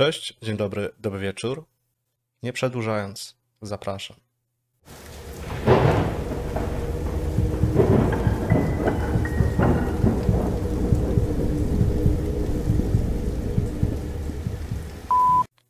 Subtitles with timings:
[0.00, 1.64] Cześć, dzień dobry, dobry wieczór.
[2.42, 4.16] Nie przedłużając, zapraszam.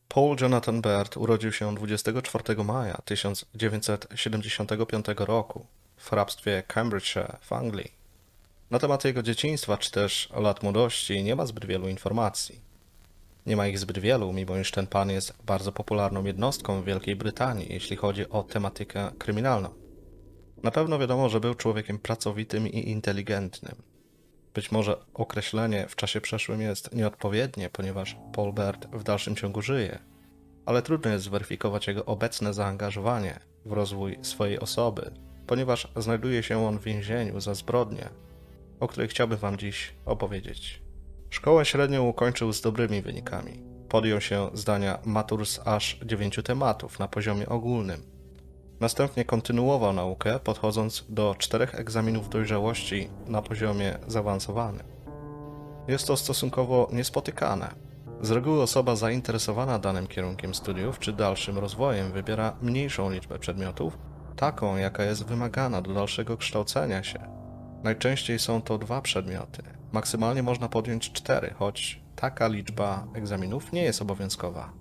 [0.09, 5.67] Paul Jonathan Baird urodził się 24 maja 1975 roku
[5.97, 7.93] w hrabstwie Cambridgeshire w Anglii.
[8.71, 12.70] Na temat jego dzieciństwa czy też lat młodości nie ma zbyt wielu informacji.
[13.47, 17.17] Nie ma ich zbyt wielu, mimo iż ten pan jest bardzo popularną jednostką w Wielkiej
[17.17, 19.69] Brytanii, jeśli chodzi o tematykę kryminalną.
[20.63, 23.75] Na pewno wiadomo, że był człowiekiem pracowitym i inteligentnym.
[24.55, 29.99] Być może określenie w czasie przeszłym jest nieodpowiednie, ponieważ Paul Bert w dalszym ciągu żyje,
[30.67, 35.11] ale trudno jest zweryfikować jego obecne zaangażowanie w rozwój swojej osoby,
[35.47, 38.09] ponieważ znajduje się on w więzieniu za zbrodnie,
[38.81, 40.83] o której chciałbym Wam dziś opowiedzieć.
[41.31, 43.63] Szkołę średnią ukończył z dobrymi wynikami.
[43.89, 48.03] Podjął się zdania matur z aż dziewięciu tematów na poziomie ogólnym.
[48.81, 54.87] Następnie kontynuował naukę, podchodząc do czterech egzaminów dojrzałości na poziomie zaawansowanym.
[55.89, 57.75] Jest to stosunkowo niespotykane.
[58.21, 63.99] Z reguły osoba zainteresowana danym kierunkiem studiów czy dalszym rozwojem wybiera mniejszą liczbę przedmiotów,
[64.37, 67.19] taką jaka jest wymagana do dalszego kształcenia się.
[67.83, 69.80] Najczęściej są to dwa przedmioty.
[69.93, 74.73] Maksymalnie można podjąć cztery, choć taka liczba egzaminów nie jest obowiązkowa.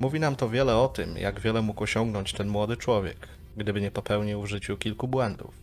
[0.00, 3.90] Mówi nam to wiele o tym, jak wiele mógł osiągnąć ten młody człowiek, gdyby nie
[3.90, 5.54] popełnił w życiu kilku błędów.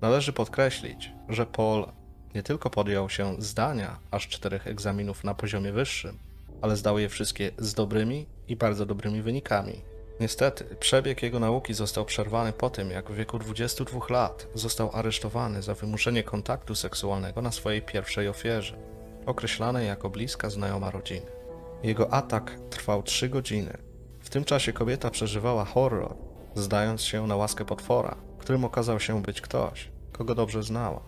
[0.00, 1.86] Należy podkreślić, że Paul
[2.34, 6.18] nie tylko podjął się zdania aż czterech egzaminów na poziomie wyższym,
[6.62, 9.91] ale zdał je wszystkie z dobrymi i bardzo dobrymi wynikami.
[10.20, 15.62] Niestety, przebieg jego nauki został przerwany po tym, jak w wieku 22 lat został aresztowany
[15.62, 18.76] za wymuszenie kontaktu seksualnego na swojej pierwszej ofierze,
[19.26, 21.26] określanej jako bliska znajoma rodziny.
[21.82, 23.78] Jego atak trwał 3 godziny.
[24.20, 26.14] W tym czasie kobieta przeżywała horror,
[26.54, 31.00] zdając się na łaskę potwora, którym okazał się być ktoś, kogo dobrze znała.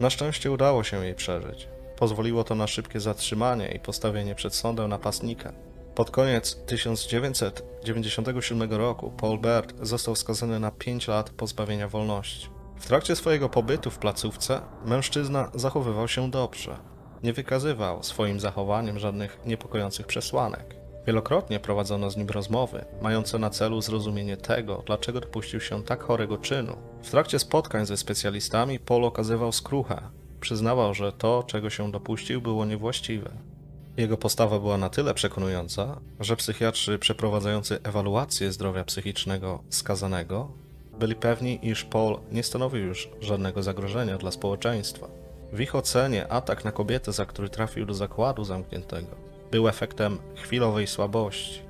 [0.00, 1.68] Na szczęście udało się jej przeżyć.
[1.96, 5.52] Pozwoliło to na szybkie zatrzymanie i postawienie przed sądem napastnika.
[5.96, 12.48] Pod koniec 1997 roku Paul Baird został skazany na 5 lat pozbawienia wolności.
[12.78, 16.76] W trakcie swojego pobytu w placówce mężczyzna zachowywał się dobrze.
[17.22, 20.76] Nie wykazywał swoim zachowaniem żadnych niepokojących przesłanek.
[21.06, 26.38] Wielokrotnie prowadzono z nim rozmowy, mające na celu zrozumienie tego, dlaczego dopuścił się tak chorego
[26.38, 26.76] czynu.
[27.02, 30.02] W trakcie spotkań ze specjalistami Paul okazywał skruchę.
[30.40, 33.55] Przyznawał, że to, czego się dopuścił, było niewłaściwe.
[33.96, 40.50] Jego postawa była na tyle przekonująca, że psychiatrzy przeprowadzający ewaluację zdrowia psychicznego skazanego
[40.98, 45.08] byli pewni, iż Paul nie stanowił już żadnego zagrożenia dla społeczeństwa.
[45.52, 49.16] W ich ocenie atak na kobietę, za który trafił do zakładu zamkniętego,
[49.50, 51.60] był efektem chwilowej słabości,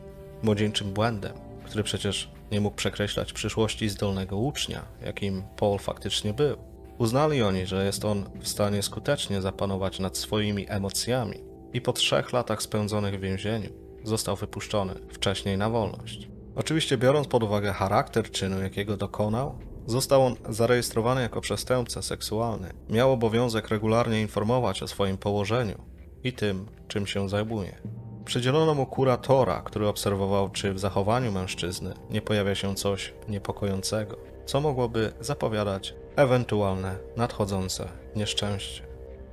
[0.43, 1.33] młodzieńczym błędem,
[1.65, 6.57] który przecież nie mógł przekreślać przyszłości zdolnego ucznia, jakim Paul faktycznie był.
[6.99, 12.33] Uznali oni, że jest on w stanie skutecznie zapanować nad swoimi emocjami i po trzech
[12.33, 13.69] latach spędzonych w więzieniu
[14.05, 16.29] został wypuszczony wcześniej na wolność.
[16.55, 22.73] Oczywiście biorąc pod uwagę charakter czynu, jakiego dokonał, został on zarejestrowany jako przestępca seksualny.
[22.91, 25.79] Miał obowiązek regularnie informować o swoim położeniu
[26.25, 27.79] i tym, czym się zajmuje.
[28.25, 34.17] Przydzielono mu kuratora, który obserwował, czy w zachowaniu mężczyzny nie pojawia się coś niepokojącego,
[34.47, 38.86] co mogłoby zapowiadać ewentualne nadchodzące nieszczęście.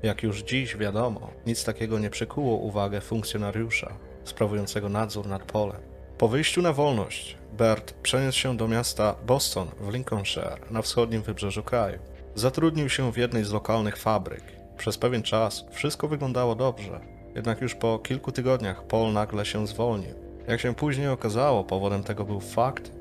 [0.03, 3.93] Jak już dziś wiadomo, nic takiego nie przykuło uwagę funkcjonariusza
[4.23, 5.81] sprawującego nadzór nad polem.
[6.17, 11.63] Po wyjściu na wolność, Bert przeniósł się do miasta Boston w Lincolnshire na wschodnim wybrzeżu
[11.63, 11.99] kraju.
[12.35, 14.43] Zatrudnił się w jednej z lokalnych fabryk.
[14.77, 16.99] Przez pewien czas wszystko wyglądało dobrze,
[17.35, 20.13] jednak już po kilku tygodniach Paul nagle się zwolnił.
[20.47, 22.91] Jak się później okazało, powodem tego był fakt,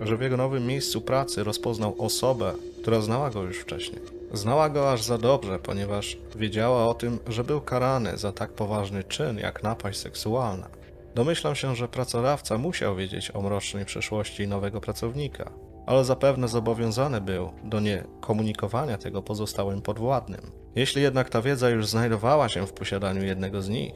[0.00, 2.52] że w jego nowym miejscu pracy rozpoznał osobę,
[2.82, 4.17] która znała go już wcześniej.
[4.32, 9.04] Znała go aż za dobrze, ponieważ wiedziała o tym, że był karany za tak poważny
[9.04, 10.68] czyn jak napaść seksualna.
[11.14, 15.50] Domyślam się, że pracodawca musiał wiedzieć o mrocznej przeszłości nowego pracownika,
[15.86, 20.40] ale zapewne zobowiązany był do nie komunikowania tego pozostałym podwładnym.
[20.74, 23.94] Jeśli jednak ta wiedza już znajdowała się w posiadaniu jednego z nich,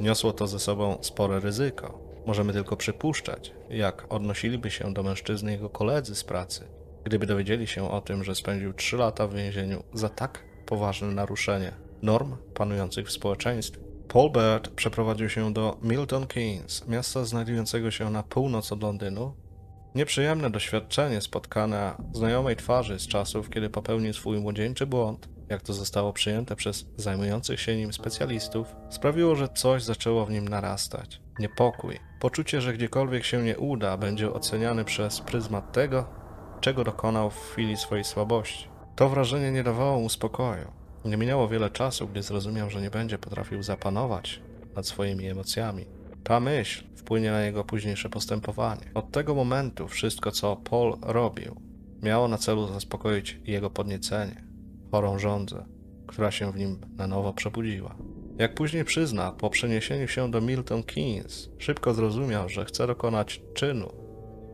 [0.00, 1.98] niosło to ze sobą spore ryzyko.
[2.26, 6.64] Możemy tylko przypuszczać, jak odnosiliby się do mężczyzny jego koledzy z pracy,
[7.04, 11.72] gdyby dowiedzieli się o tym, że spędził 3 lata w więzieniu za tak poważne naruszenie
[12.02, 13.80] norm panujących w społeczeństwie.
[14.08, 19.34] Paul Baird przeprowadził się do Milton Keynes, miasta znajdującego się na północ od Londynu.
[19.94, 26.12] Nieprzyjemne doświadczenie spotkania znajomej twarzy z czasów, kiedy popełnił swój młodzieńczy błąd, jak to zostało
[26.12, 31.20] przyjęte przez zajmujących się nim specjalistów, sprawiło, że coś zaczęło w nim narastać.
[31.38, 36.21] Niepokój, poczucie, że gdziekolwiek się nie uda, będzie oceniany przez pryzmat tego,
[36.62, 38.68] czego dokonał w chwili swojej słabości.
[38.96, 40.72] To wrażenie nie dawało mu spokoju.
[41.04, 44.40] Nie minęło wiele czasu, gdy zrozumiał, że nie będzie potrafił zapanować
[44.76, 45.84] nad swoimi emocjami.
[46.24, 48.90] Ta myśl wpłynie na jego późniejsze postępowanie.
[48.94, 51.60] Od tego momentu wszystko, co Paul robił,
[52.02, 54.44] miało na celu zaspokoić jego podniecenie,
[54.90, 55.64] chorą żądzę,
[56.06, 57.94] która się w nim na nowo przebudziła.
[58.38, 63.92] Jak później przyzna, po przeniesieniu się do Milton Keynes, szybko zrozumiał, że chce dokonać czynu,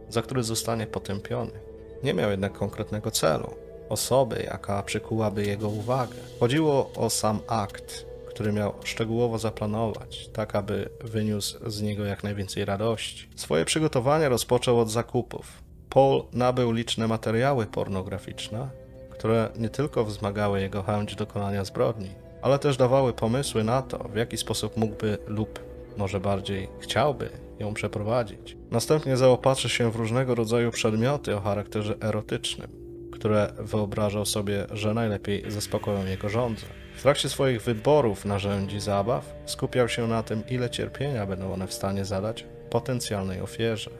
[0.08, 1.67] za który zostanie potępiony.
[2.02, 3.54] Nie miał jednak konkretnego celu,
[3.88, 6.16] osoby, jaka przykułaby jego uwagę.
[6.40, 12.64] Chodziło o sam akt, który miał szczegółowo zaplanować, tak aby wyniósł z niego jak najwięcej
[12.64, 13.28] radości.
[13.36, 15.62] Swoje przygotowania rozpoczął od zakupów.
[15.90, 18.68] Paul nabył liczne materiały pornograficzne,
[19.10, 22.10] które nie tylko wzmagały jego chęć dokonania zbrodni,
[22.42, 25.67] ale też dawały pomysły na to, w jaki sposób mógłby lub
[25.98, 28.56] może bardziej chciałby ją przeprowadzić.
[28.70, 32.70] Następnie zaopatrzy się w różnego rodzaju przedmioty o charakterze erotycznym,
[33.12, 36.66] które wyobrażał sobie, że najlepiej zaspokoją jego żądzę.
[36.96, 41.72] W trakcie swoich wyborów narzędzi zabaw skupiał się na tym, ile cierpienia będą one w
[41.72, 43.90] stanie zadać potencjalnej ofierze.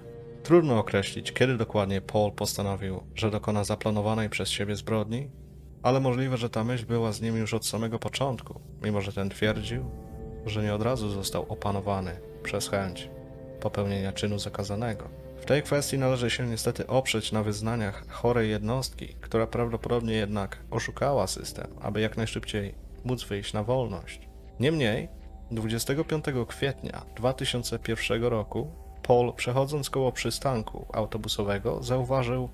[0.43, 5.31] Trudno określić, kiedy dokładnie Paul postanowił, że dokona zaplanowanej przez siebie zbrodni,
[5.83, 9.31] ale możliwe, że ta myśl była z nim już od samego początku, mimo że ten
[9.31, 9.91] twierdził,
[10.49, 13.09] że nie od razu został opanowany przez chęć
[13.61, 15.09] popełnienia czynu zakazanego.
[15.41, 21.27] W tej kwestii należy się niestety oprzeć na wyznaniach chorej jednostki, która prawdopodobnie jednak oszukała
[21.27, 22.75] system, aby jak najszybciej
[23.05, 24.29] móc wyjść na wolność.
[24.61, 25.09] Niemniej,
[25.51, 28.71] 25 kwietnia 2001 roku
[29.03, 32.49] Paul, przechodząc koło przystanku autobusowego, zauważył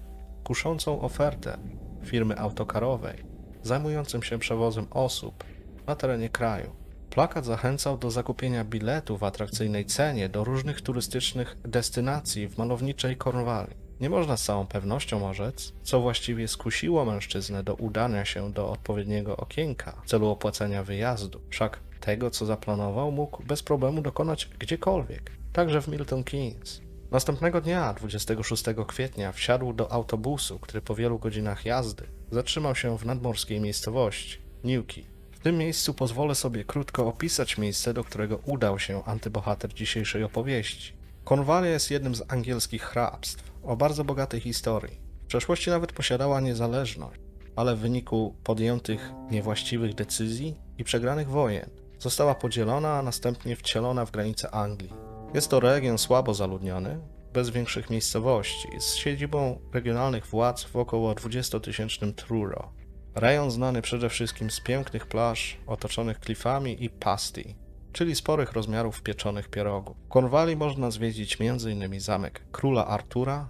[0.45, 1.59] kuszącą ofertę
[2.05, 5.45] firmy autokarowej zajmującym się przewozem osób
[5.87, 6.71] na terenie kraju.
[7.15, 13.75] Plakat zachęcał do zakupienia biletu w atrakcyjnej cenie do różnych turystycznych destynacji w malowniczej Kornwali.
[14.01, 19.37] Nie można z całą pewnością orzec, co właściwie skusiło mężczyznę do udania się do odpowiedniego
[19.37, 21.41] okienka w celu opłacenia wyjazdu.
[21.51, 26.81] Wszak tego, co zaplanował, mógł bez problemu dokonać gdziekolwiek, także w Milton Keynes.
[27.11, 33.07] Następnego dnia, 26 kwietnia, wsiadł do autobusu, który po wielu godzinach jazdy zatrzymał się w
[33.07, 35.14] nadmorskiej miejscowości Newquay.
[35.45, 40.93] Tym miejscu pozwolę sobie krótko opisać miejsce, do którego udał się antybohater dzisiejszej opowieści.
[41.25, 45.01] Konwalia jest jednym z angielskich hrabstw o bardzo bogatej historii.
[45.25, 47.21] W przeszłości nawet posiadała niezależność,
[47.57, 54.11] ale w wyniku podjętych niewłaściwych decyzji i przegranych wojen została podzielona, a następnie wcielona w
[54.11, 54.93] granice Anglii.
[55.35, 57.01] Jest to region słabo zaludniony,
[57.33, 62.84] bez większych miejscowości, z siedzibą regionalnych władz w około 20-tysięcznym Truro.
[63.15, 67.55] Rejon znany przede wszystkim z pięknych plaż otoczonych klifami i pasty,
[67.93, 69.97] czyli sporych rozmiarów pieczonych pierogów.
[69.97, 72.01] W Cornwalli można zwiedzić m.in.
[72.01, 73.49] zamek króla Artura,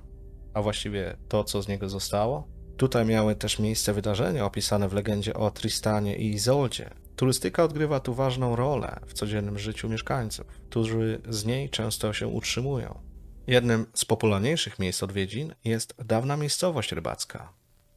[0.55, 2.49] a właściwie to, co z niego zostało.
[2.76, 6.90] Tutaj miały też miejsce wydarzenia opisane w legendzie o Tristanie i Izoldzie.
[7.16, 12.99] Turystyka odgrywa tu ważną rolę w codziennym życiu mieszkańców, którzy z niej często się utrzymują.
[13.46, 17.52] Jednym z popularniejszych miejsc odwiedzin jest dawna miejscowość rybacka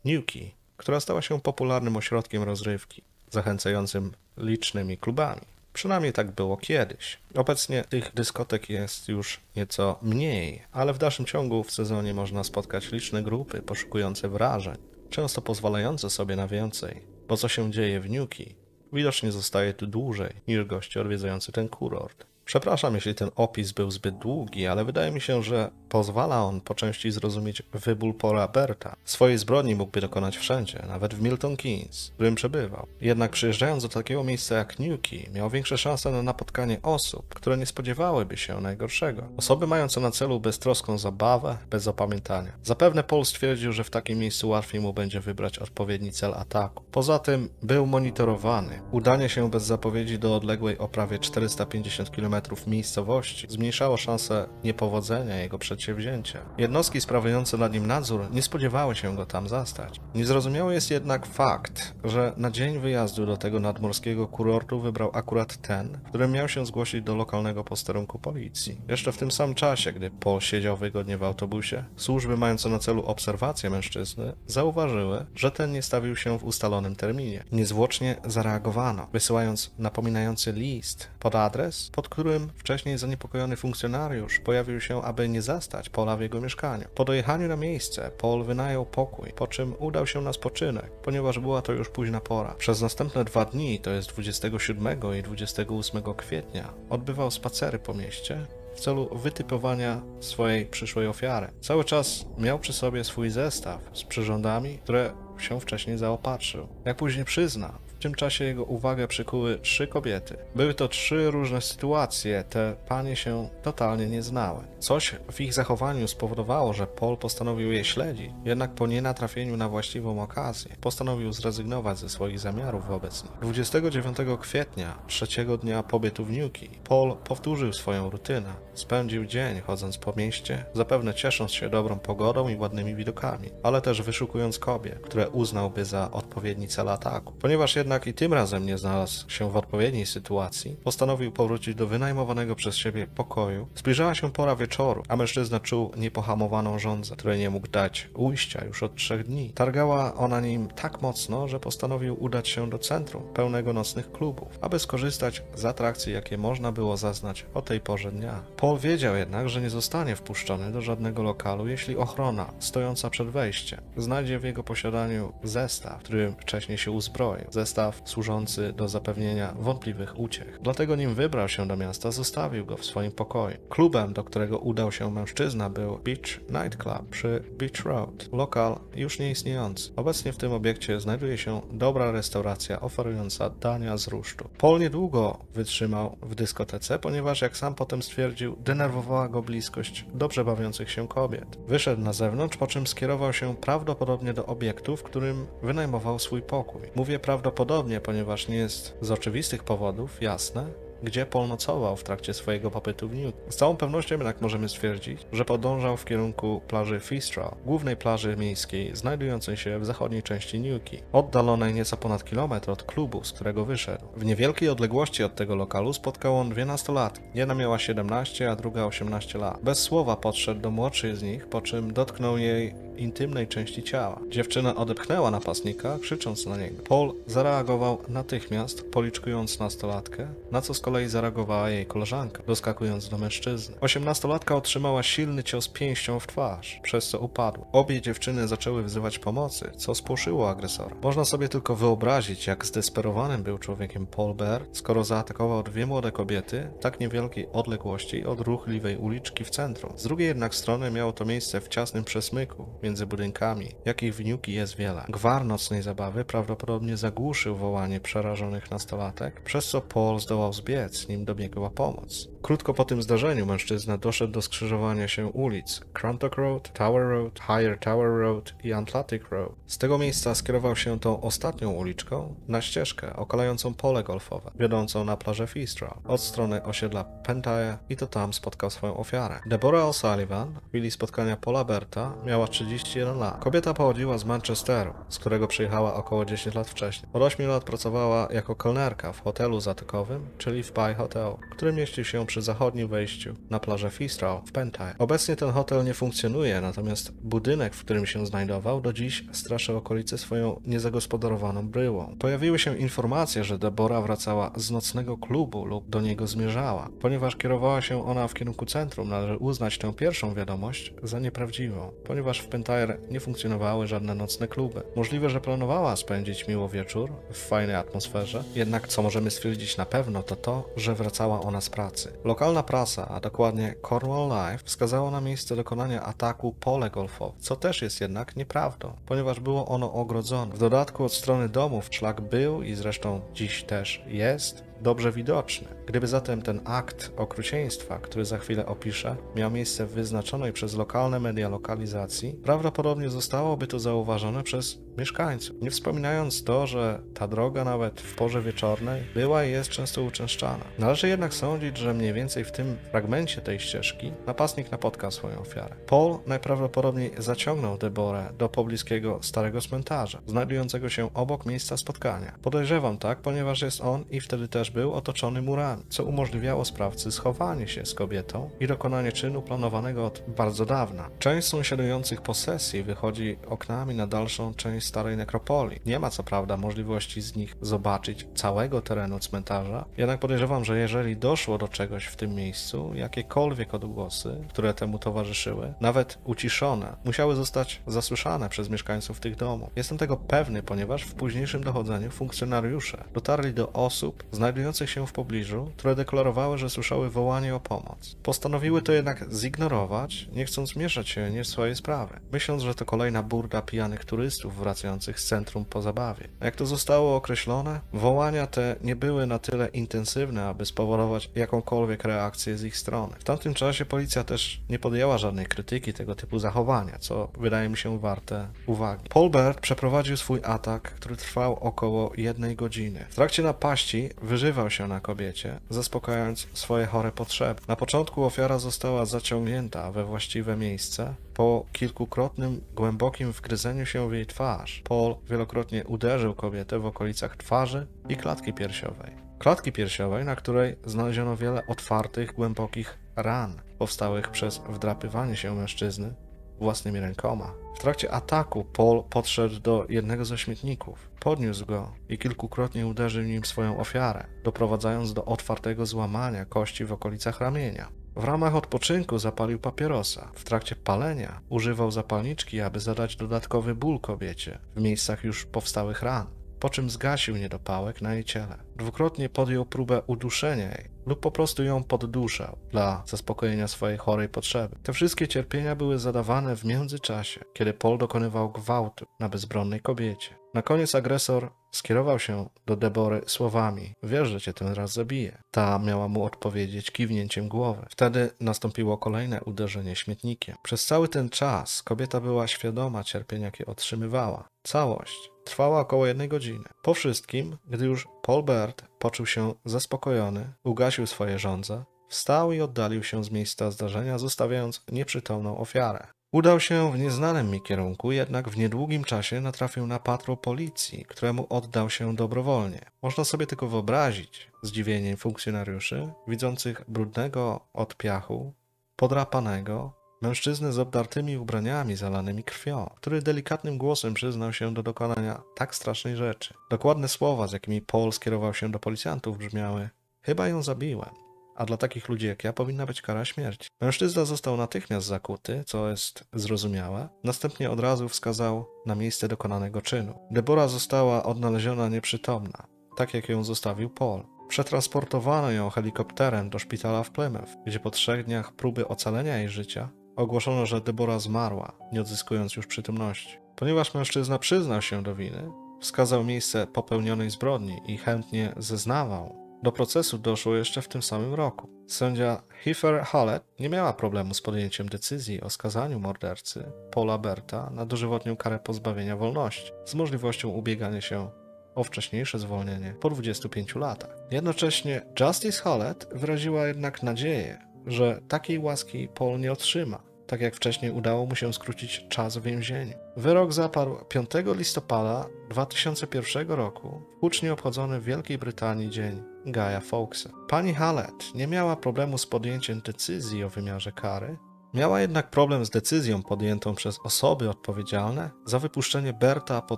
[0.05, 3.01] Newquay, która stała się popularnym ośrodkiem rozrywki,
[3.31, 5.41] zachęcającym licznymi klubami.
[5.73, 7.17] Przynajmniej tak było kiedyś.
[7.35, 12.91] Obecnie tych dyskotek jest już nieco mniej, ale w dalszym ciągu w sezonie można spotkać
[12.91, 14.77] liczne grupy poszukujące wrażeń,
[15.09, 18.55] często pozwalające sobie na więcej, bo co się dzieje w Newquay,
[18.93, 22.25] widocznie zostaje tu dłużej niż goście odwiedzający ten kurort.
[22.47, 26.75] Przepraszam, jeśli ten opis był zbyt długi, ale wydaje mi się, że pozwala on po
[26.75, 28.95] części zrozumieć wybór Paula Berta.
[29.05, 32.87] Swojej zbrodni mógłby dokonać wszędzie, nawet w Milton Keynes, w którym przebywał.
[33.01, 37.65] Jednak przyjeżdżając do takiego miejsca jak Newquay, miał większe szanse na napotkanie osób, które nie
[37.65, 39.23] spodziewałyby się najgorszego.
[39.37, 42.51] Osoby mające na celu beztroską zabawę, bez opamiętania.
[42.63, 46.83] Zapewne Paul stwierdził, że w takim miejscu łatwiej mu będzie wybrać odpowiedni cel ataku.
[46.91, 48.81] Poza tym był monitorowany.
[48.91, 52.36] Udanie się bez zapowiedzi do odległej o prawie 450 km
[52.67, 56.39] miejscowości zmniejszało szanse niepowodzenia jego przedsięwzięcia.
[56.57, 59.99] Jednostki sprawujące nad nim nadzór nie spodziewały się go tam zastać.
[60.15, 65.99] Niezrozumiały jest jednak fakt, że na dzień wyjazdu do tego nadmorskiego kurortu wybrał akurat ten,
[66.09, 68.81] który miał się zgłosić do lokalnego posterunku policji.
[68.87, 73.05] Jeszcze w tym samym czasie, gdy Paul siedział wygodnie w autobusie, służby mające na celu
[73.05, 77.43] obserwację mężczyzny zauważyły, że ten nie stawił się w ustalonym terminie.
[77.51, 85.01] Niezwłocznie zareagowano, wysyłając napominający list pod adres, pod który którym wcześniej zaniepokojony funkcjonariusz pojawił się,
[85.01, 86.85] aby nie zastać Paula w jego mieszkaniu.
[86.95, 91.61] Po dojechaniu na miejsce Paul wynajął pokój, po czym udał się na spoczynek, ponieważ była
[91.61, 92.55] to już późna pora.
[92.57, 98.79] Przez następne dwa dni, to jest 27 i 28 kwietnia, odbywał spacery po mieście, w
[98.79, 101.47] celu wytypowania swojej przyszłej ofiary.
[101.61, 106.67] Cały czas miał przy sobie swój zestaw z przyrządami, które się wcześniej zaopatrzył.
[106.85, 110.37] Jak później przyzna, w tym czasie jego uwagę przykuły trzy kobiety.
[110.55, 114.63] Były to trzy różne sytuacje, te panie się totalnie nie znały.
[114.79, 120.23] Coś w ich zachowaniu spowodowało, że Paul postanowił je śledzić, jednak po nienatrafieniu na właściwą
[120.23, 123.33] okazję postanowił zrezygnować ze swoich zamiarów wobec nich.
[123.41, 128.53] 29 kwietnia, trzeciego dnia pobytu w Newquay, Paul powtórzył swoją rutynę.
[128.73, 134.01] Spędził dzień chodząc po mieście, zapewne ciesząc się dobrą pogodą i ładnymi widokami, ale też
[134.01, 137.33] wyszukując kobiet, które uznałby za odpowiedni cel ataku.
[137.41, 142.55] Ponieważ jednak i tym razem nie znalazł się w odpowiedniej sytuacji, postanowił powrócić do wynajmowanego
[142.55, 143.67] przez siebie pokoju.
[143.75, 148.83] Zbliżała się pora wieczoru, a mężczyzna czuł niepohamowaną żądzę, której nie mógł dać ujścia już
[148.83, 149.51] od trzech dni.
[149.55, 154.79] Targała ona nim tak mocno, że postanowił udać się do centrum, pełnego nocnych klubów, aby
[154.79, 158.43] skorzystać z atrakcji, jakie można było zaznać o tej porze dnia.
[158.57, 163.81] Paul wiedział jednak, że nie zostanie wpuszczony do żadnego lokalu, jeśli ochrona stojąca przed wejściem
[163.97, 167.45] znajdzie w jego posiadaniu zestaw, którym wcześniej się uzbroił.
[167.49, 170.59] Zestaw służący do zapewnienia wątpliwych uciech.
[170.61, 173.57] Dlatego nim wybrał się do miasta, zostawił go w swoim pokoju.
[173.69, 178.29] Klubem, do którego udał się mężczyzna, był Beach Night Club przy Beach Road.
[178.33, 179.91] Lokal już nieistniejący.
[179.95, 184.49] Obecnie w tym obiekcie znajduje się dobra restauracja oferująca dania z rusztu.
[184.57, 190.91] Paul niedługo wytrzymał w dyskotece, ponieważ jak sam potem stwierdził, denerwowała go bliskość dobrze bawiących
[190.91, 191.57] się kobiet.
[191.67, 196.81] Wyszedł na zewnątrz, po czym skierował się prawdopodobnie do obiektu, w którym wynajmował swój pokój.
[196.95, 197.66] Mówię prawdopodobnie,
[198.01, 200.65] ponieważ nie jest z oczywistych powodów jasne,
[201.03, 203.33] gdzie Paul nocował w trakcie swojego pobytu w New.
[203.49, 208.95] Z całą pewnością jednak możemy stwierdzić, że podążał w kierunku plaży Fistral, głównej plaży miejskiej
[208.95, 214.05] znajdującej się w zachodniej części Newquay, oddalonej nieco ponad kilometr od klubu, z którego wyszedł.
[214.17, 217.23] W niewielkiej odległości od tego lokalu spotkał on dwie nastolatki.
[217.35, 219.59] Jedna miała 17, a druga 18 lat.
[219.63, 224.19] Bez słowa podszedł do młodszej z nich, po czym dotknął jej intymnej części ciała.
[224.29, 226.83] Dziewczyna odepchnęła napastnika, krzycząc na niego.
[226.89, 233.75] Paul zareagował natychmiast, policzkując nastolatkę, na co z kolei zareagowała jej koleżanka, doskakując do mężczyzny.
[233.81, 237.65] Osiemnastolatka otrzymała silny cios pięścią w twarz, przez co upadła.
[237.71, 240.95] Obie dziewczyny zaczęły wzywać pomocy, co spłoszyło agresora.
[241.03, 246.69] Można sobie tylko wyobrazić, jak zdesperowanym był człowiekiem Paul Bear, skoro zaatakował dwie młode kobiety
[246.79, 249.93] w tak niewielkiej odległości od ruchliwej uliczki w centrum.
[249.97, 254.53] Z drugiej jednak strony miało to miejsce w ciasnym przesmyku, między budynkami, jakich w Newquay
[254.53, 255.05] jest wiele.
[255.09, 260.76] Gwar nocnej zabawy prawdopodobnie zagłuszył wołanie przerażonych nastolatek, przez co Paul zdołał zbiec,
[261.09, 262.27] nim dobiegła pomoc.
[262.41, 267.79] Krótko po tym zdarzeniu mężczyzna doszedł do skrzyżowania się ulic Crantock Road, Tower Road, Higher
[267.79, 269.51] Tower Road i Atlantic Road.
[269.65, 275.17] Z tego miejsca skierował się tą ostatnią uliczką na ścieżkę okalającą pole golfowe, wiodącą na
[275.17, 279.39] plażę Fistral, od strony osiedla Pentire i to tam spotkał swoją ofiarę.
[279.45, 283.43] Deborah O'Sullivan w chwili spotkania Paula Berta miała 31 lat.
[283.43, 287.09] Kobieta pochodziła z Manchesteru, z którego przyjechała około 10 lat wcześniej.
[287.13, 292.05] Od 8 lat pracowała jako kelnerka w hotelu zatykowym, czyli w Pie Hotel, który mieścił
[292.05, 294.95] się przy zachodnim wejściu na plażę Fistral w Pentire.
[294.99, 300.17] Obecnie ten hotel nie funkcjonuje, natomiast budynek, w którym się znajdował, do dziś straszy okolice
[300.17, 302.15] swoją niezagospodarowaną bryłą.
[302.19, 306.89] Pojawiły się informacje, że Deborah wracała z nocnego klubu lub do niego zmierzała.
[307.01, 312.39] Ponieważ kierowała się ona w kierunku centrum, należy uznać tę pierwszą wiadomość za nieprawdziwą, ponieważ
[312.39, 314.81] w Pentire nie funkcjonowały żadne nocne kluby.
[314.95, 320.23] Możliwe, że planowała spędzić miło wieczór w fajnej atmosferze, jednak co możemy stwierdzić na pewno
[320.23, 322.13] to to, że wracała ona z pracy.
[322.23, 327.81] Lokalna prasa, a dokładnie Cornwall Live, wskazała na miejsce dokonania ataku pole golfowe, co też
[327.81, 330.55] jest jednak nieprawdą, ponieważ było ono ogrodzone.
[330.55, 335.67] W dodatku od strony domów szlak był i zresztą dziś też jest dobrze widoczny.
[335.85, 341.19] Gdyby zatem ten akt okrucieństwa, który za chwilę opiszę, miał miejsce w wyznaczonej przez lokalne
[341.19, 345.61] media lokalizacji, prawdopodobnie zostałoby to zauważone przez mieszkańców.
[345.61, 350.65] Nie wspominając to, że ta droga nawet w porze wieczornej była i jest często uczęszczana.
[350.79, 355.75] Należy jednak sądzić, że mniej więcej w tym fragmencie tej ścieżki napastnik napotkał swoją ofiarę.
[355.87, 362.35] Paul najprawdopodobniej zaciągnął Deborę do pobliskiego starego cmentarza, znajdującego się obok miejsca spotkania.
[362.41, 367.67] Podejrzewam tak, ponieważ jest on i wtedy też był otoczony murami, co umożliwiało sprawcy schowanie
[367.67, 371.09] się z kobietą i dokonanie czynu planowanego od bardzo dawna.
[371.19, 375.79] Część sąsiadujących posesji wychodzi oknami na dalszą część starej nekropolii.
[375.85, 381.17] Nie ma co prawda możliwości z nich zobaczyć całego terenu cmentarza, jednak podejrzewam, że jeżeli
[381.17, 387.81] doszło do czegoś w tym miejscu, jakiekolwiek odgłosy, które temu towarzyszyły, nawet uciszone, musiały zostać
[387.87, 389.69] zasłyszane przez mieszkańców tych domów.
[389.75, 395.71] Jestem tego pewny, ponieważ w późniejszym dochodzeniu funkcjonariusze dotarli do osób znajdujących się w pobliżu,
[395.77, 398.15] które deklarowały, że słyszały wołanie o pomoc.
[398.23, 402.85] Postanowiły to jednak zignorować, nie chcąc mieszać się nie w swoje sprawy, myśląc, że to
[402.85, 406.27] kolejna burda pijanych turystów wracających z centrum po zabawie.
[406.41, 412.57] Jak to zostało określone, wołania te nie były na tyle intensywne, aby spowodować jakąkolwiek reakcję
[412.57, 413.15] z ich strony.
[413.19, 417.77] W tamtym czasie policja też nie podjęła żadnej krytyki tego typu zachowania, co wydaje mi
[417.77, 419.09] się warte uwagi.
[419.09, 423.05] Paul Bert przeprowadził swój atak, który trwał około jednej godziny.
[423.09, 424.09] W trakcie napaści
[424.47, 427.61] wyżywał się na kobiecie, zaspokajając swoje chore potrzeby.
[427.67, 434.25] Na początku ofiara została zaciągnięta we właściwe miejsce, po kilkukrotnym głębokim wgryzeniu się w jej
[434.25, 439.11] twarz, Paul wielokrotnie uderzył kobietę w okolicach twarzy i klatki piersiowej.
[439.39, 446.13] Klatki piersiowej, na której znaleziono wiele otwartych, głębokich ran powstałych przez wdrapywanie się mężczyzny
[446.59, 447.53] własnymi rękoma.
[447.75, 453.45] W trakcie ataku Paul podszedł do jednego ze śmietników, podniósł go i kilkukrotnie uderzył nim
[453.45, 457.89] swoją ofiarę, doprowadzając do otwartego złamania kości w okolicach ramienia.
[458.15, 460.29] W ramach odpoczynku zapalił papierosa.
[460.33, 466.27] W trakcie palenia używał zapalniczki, aby zadać dodatkowy ból kobiecie w miejscach już powstałych ran,
[466.59, 468.57] po czym zgasił niedopałek na jej ciele.
[468.75, 474.75] Dwukrotnie podjął próbę uduszenia jej lub po prostu ją podduszał dla zaspokojenia swojej chorej potrzeby.
[474.83, 480.36] Te wszystkie cierpienia były zadawane w międzyczasie, kiedy Paul dokonywał gwałtu na bezbronnej kobiecie.
[480.53, 485.43] Na koniec agresor skierował się do Debory słowami: Wiesz, że cię ten raz zabije.
[485.51, 487.85] Ta miała mu odpowiedzieć kiwnięciem głowy.
[487.89, 490.55] Wtedy nastąpiło kolejne uderzenie śmietnikiem.
[490.63, 494.47] Przez cały ten czas kobieta była świadoma cierpienia, jakie otrzymywała.
[494.63, 496.65] Całość trwała około jednej godziny.
[496.83, 503.03] Po wszystkim, gdy już Paul Bert poczuł się zaspokojony, ugasił swoje żądze, wstał i oddalił
[503.03, 506.07] się z miejsca zdarzenia, zostawiając nieprzytomną ofiarę.
[506.31, 511.47] Udał się w nieznanym mi kierunku, jednak w niedługim czasie natrafił na patrol policji, któremu
[511.49, 512.81] oddał się dobrowolnie.
[513.01, 518.53] Można sobie tylko wyobrazić zdziwienie funkcjonariuszy, widzących brudnego od piachu,
[518.95, 525.75] podrapanego, mężczyznę z obdartymi ubraniami zalanymi krwią, który delikatnym głosem przyznał się do dokonania tak
[525.75, 526.53] strasznej rzeczy.
[526.69, 529.89] Dokładne słowa, z jakimi Paul skierował się do policjantów, brzmiały:
[530.21, 531.26] Chyba ją zabiłem
[531.57, 533.69] a dla takich ludzi jak ja powinna być kara śmierci.
[533.81, 537.09] Mężczyzna został natychmiast zakuty, co jest zrozumiałe.
[537.23, 540.19] Następnie od razu wskazał na miejsce dokonanego czynu.
[540.31, 542.67] Debora została odnaleziona nieprzytomna,
[542.97, 544.23] tak jak ją zostawił Paul.
[544.47, 549.89] Przetransportowano ją helikopterem do szpitala w Plymouth, gdzie po trzech dniach próby ocalenia jej życia
[550.15, 553.37] ogłoszono, że Debora zmarła, nie odzyskując już przytomności.
[553.55, 560.17] Ponieważ mężczyzna przyznał się do winy, wskazał miejsce popełnionej zbrodni i chętnie zeznawał, do procesu
[560.17, 561.69] doszło jeszcze w tym samym roku.
[561.87, 567.85] Sędzia Heifer Hallett nie miała problemu z podjęciem decyzji o skazaniu mordercy Paula Berta na
[567.85, 571.29] dożywotnią karę pozbawienia wolności z możliwością ubiegania się
[571.75, 574.17] o wcześniejsze zwolnienie po 25 latach.
[574.31, 580.91] Jednocześnie Justice Hallett wyraziła jednak nadzieję, że takiej łaski Paul nie otrzyma, tak jak wcześniej
[580.91, 582.93] udało mu się skrócić czas w więzieniu.
[583.17, 590.29] Wyrok zapadł 5 listopada 2001 roku, hucznie obchodzony w Wielkiej Brytanii Dzień Gaja Fawkesa.
[590.47, 594.37] Pani Hallett nie miała problemu z podjęciem decyzji o wymiarze kary,
[594.73, 599.77] miała jednak problem z decyzją podjętą przez osoby odpowiedzialne za wypuszczenie Berta po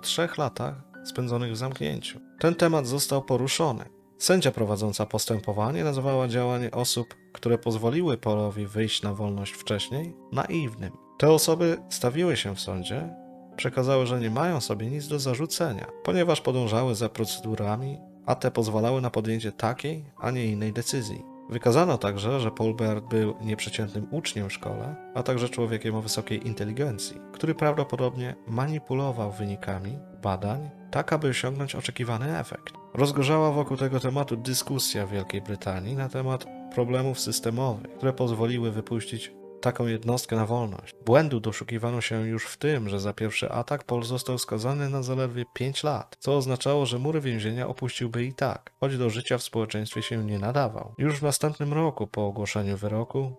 [0.00, 2.20] trzech latach spędzonych w zamknięciu.
[2.38, 3.84] Ten temat został poruszony.
[4.18, 10.92] Sędzia prowadząca postępowanie nazwała działanie osób, które pozwoliły Polowi wyjść na wolność wcześniej, naiwnym.
[11.18, 13.08] Te osoby stawiły się w sądzie,
[13.56, 19.00] przekazały, że nie mają sobie nic do zarzucenia, ponieważ podążały za procedurami a te pozwalały
[19.00, 21.22] na podjęcie takiej, a nie innej decyzji.
[21.50, 26.46] Wykazano także, że Paul Bert był nieprzeciętnym uczniem w szkole, a także człowiekiem o wysokiej
[26.46, 32.74] inteligencji, który prawdopodobnie manipulował wynikami badań, tak aby osiągnąć oczekiwany efekt.
[32.94, 39.32] Rozgorzała wokół tego tematu dyskusja w Wielkiej Brytanii na temat problemów systemowych, które pozwoliły wypuścić
[39.60, 40.94] taką jednostkę na wolność.
[41.06, 45.44] Błędu doszukiwano się już w tym, że za pierwszy atak Paul został skazany na zaledwie
[45.54, 50.02] 5 lat, co oznaczało, że mury więzienia opuściłby i tak, choć do życia w społeczeństwie
[50.02, 50.94] się nie nadawał.
[50.98, 53.32] Już w następnym roku po ogłoszeniu wyroku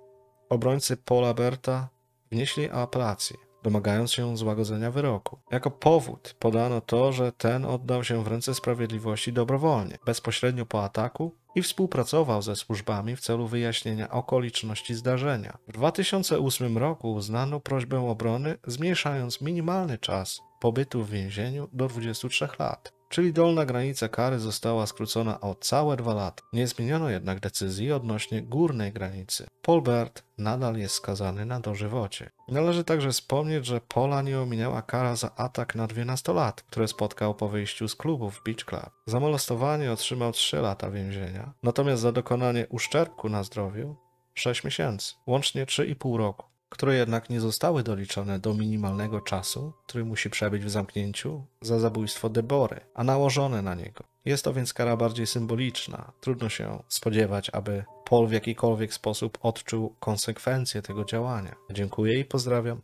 [0.50, 1.90] obrońcy Paula Berta
[2.32, 3.51] wnieśli apelację.
[3.64, 5.40] Domagając się złagodzenia wyroku.
[5.52, 11.36] Jako powód podano to, że ten oddał się w ręce sprawiedliwości dobrowolnie, bezpośrednio po ataku
[11.56, 15.58] i współpracował ze służbami w celu wyjaśnienia okoliczności zdarzenia.
[15.68, 23.01] W 2008 roku uznano prośbę obrony, zmniejszając minimalny czas pobytu w więzieniu do 23 lat.
[23.12, 26.44] Czyli dolna granica kary została skrócona o całe dwa lata.
[26.54, 29.48] Nie zmieniono jednak decyzji odnośnie górnej granicy.
[29.62, 32.30] Polbert nadal jest skazany na dożywocie.
[32.48, 37.36] Należy także wspomnieć, że Pola nie ominęła kara za atak na 12 lat, które spotkał
[37.36, 38.90] po wyjściu z klubu w Beach Club.
[39.06, 43.96] Za molestowanie otrzymał 3 lata więzienia, natomiast za dokonanie uszczerbku na zdrowiu
[44.34, 50.30] 6 miesięcy, łącznie 3,5 roku które jednak nie zostały doliczone do minimalnego czasu, który musi
[50.30, 54.04] przebyć w zamknięciu za zabójstwo Debory, a nałożone na niego.
[54.26, 56.12] Jest to więc kara bardziej symboliczna.
[56.22, 61.56] Trudno się spodziewać, aby Paul w jakikolwiek sposób odczuł konsekwencje tego działania.
[61.72, 62.82] Dziękuję i pozdrawiam.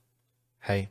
[0.59, 0.87] Hej.